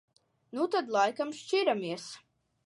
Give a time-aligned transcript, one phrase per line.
[0.59, 2.09] Nu tad laikam šķiramies.